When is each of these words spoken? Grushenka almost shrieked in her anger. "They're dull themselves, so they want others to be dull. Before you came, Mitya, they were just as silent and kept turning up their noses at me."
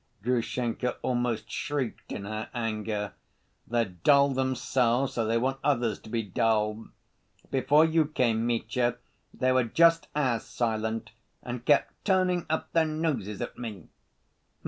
Grushenka 0.23 0.95
almost 1.03 1.51
shrieked 1.51 2.11
in 2.11 2.25
her 2.25 2.49
anger. 2.55 3.13
"They're 3.67 3.85
dull 3.85 4.29
themselves, 4.29 5.13
so 5.13 5.25
they 5.25 5.37
want 5.37 5.59
others 5.63 5.99
to 5.99 6.09
be 6.09 6.23
dull. 6.23 6.87
Before 7.51 7.85
you 7.85 8.05
came, 8.07 8.47
Mitya, 8.47 8.97
they 9.31 9.51
were 9.51 9.65
just 9.65 10.07
as 10.15 10.43
silent 10.43 11.11
and 11.43 11.65
kept 11.65 12.03
turning 12.03 12.47
up 12.49 12.71
their 12.73 12.87
noses 12.87 13.41
at 13.43 13.59
me." 13.59 13.89